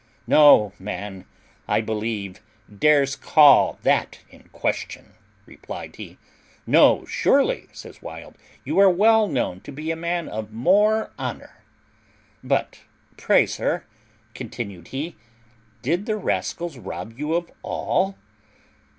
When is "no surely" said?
6.65-7.67